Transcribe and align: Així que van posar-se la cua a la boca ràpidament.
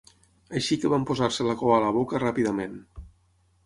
Així 0.59 0.77
que 0.85 0.91
van 0.95 1.05
posar-se 1.11 1.47
la 1.51 1.57
cua 1.61 1.77
a 1.77 1.79
la 1.87 1.95
boca 2.01 2.25
ràpidament. 2.27 2.79